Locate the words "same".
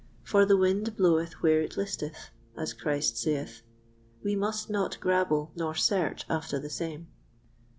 6.71-7.09